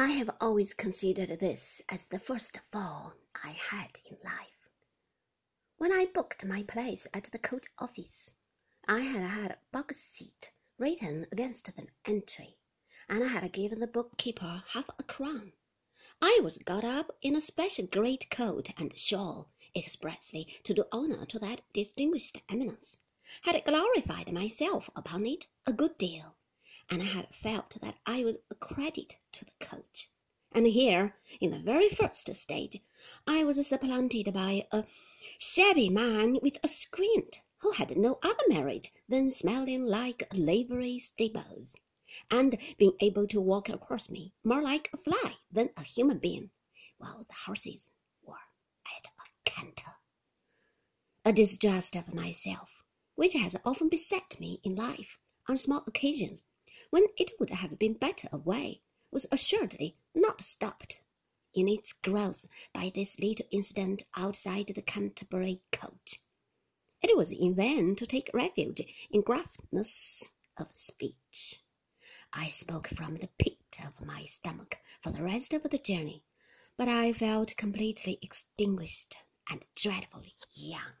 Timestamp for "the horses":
47.28-47.92